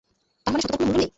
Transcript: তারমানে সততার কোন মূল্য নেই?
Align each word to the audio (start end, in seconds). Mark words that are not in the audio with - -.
তারমানে 0.45 0.61
সততার 0.63 0.77
কোন 0.79 0.85
মূল্য 0.87 0.97
নেই? 0.97 1.09